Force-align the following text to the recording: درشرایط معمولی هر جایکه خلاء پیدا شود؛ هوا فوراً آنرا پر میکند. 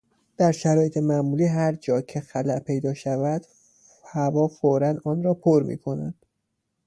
درشرایط 0.37 0.97
معمولی 0.97 1.45
هر 1.45 1.73
جایکه 1.75 2.21
خلاء 2.21 2.59
پیدا 2.59 2.93
شود؛ 2.93 3.41
هوا 4.05 4.47
فوراً 4.47 4.95
آنرا 5.05 5.33
پر 5.33 5.63
میکند. 5.63 6.25